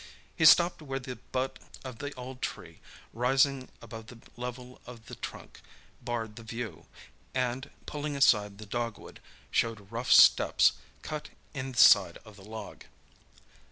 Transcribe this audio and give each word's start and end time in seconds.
He 0.35 0.45
stopped 0.45 0.81
where 0.81 0.97
the 0.97 1.15
butt 1.17 1.59
of 1.83 1.99
the 1.99 2.11
old 2.15 2.41
tree, 2.41 2.79
rising 3.13 3.69
above 3.83 4.07
the 4.07 4.17
level 4.35 4.81
of 4.87 5.05
the 5.05 5.13
trunk, 5.13 5.61
barred 6.01 6.37
the 6.37 6.43
view, 6.43 6.87
and 7.35 7.69
pulling 7.85 8.15
aside 8.15 8.57
the 8.57 8.65
dogwood, 8.65 9.19
showed 9.51 9.91
rough 9.91 10.11
steps, 10.11 10.71
cut 11.03 11.29
in 11.53 11.73
the 11.73 11.77
side 11.77 12.17
of 12.25 12.35
the 12.35 12.43
log. 12.43 12.85